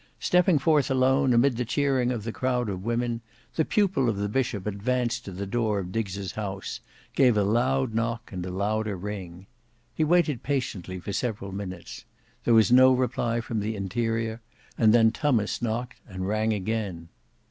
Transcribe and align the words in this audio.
Stepping 0.19 0.57
forth 0.57 0.89
alone, 0.89 1.31
amid 1.31 1.57
the 1.57 1.63
cheering 1.63 2.09
of 2.09 2.23
the 2.23 2.31
crowd 2.31 2.69
of 2.69 2.83
women, 2.83 3.21
the 3.53 3.63
pupil 3.63 4.09
of 4.09 4.17
the 4.17 4.27
Bishop 4.27 4.65
advanced 4.65 5.23
to 5.25 5.31
the 5.31 5.45
door 5.45 5.77
of 5.77 5.91
Diggs' 5.91 6.31
house, 6.31 6.79
gave 7.13 7.37
a 7.37 7.43
loud 7.43 7.93
knock 7.93 8.31
and 8.31 8.43
a 8.43 8.49
louder 8.49 8.97
ring. 8.97 9.45
He 9.93 10.03
waited 10.03 10.41
patiently 10.41 10.99
for 10.99 11.13
several 11.13 11.51
minutes; 11.51 12.05
there 12.45 12.55
was 12.55 12.71
no 12.71 12.91
reply 12.93 13.41
from 13.41 13.59
the 13.59 13.75
interior, 13.75 14.41
and 14.75 14.91
then 14.91 15.11
Tummas 15.11 15.61
knocked 15.61 15.99
and 16.07 16.27
rang 16.27 16.51
again. 16.51 17.09